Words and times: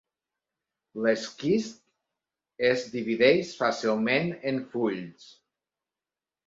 L'esquist 1.07 1.83
es 2.73 2.89
divideix 2.97 3.55
fàcilment 3.63 4.35
en 4.55 4.63
fulls. 4.75 5.33